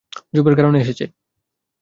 [0.33, 1.05] জুপের কারণে এসেছে।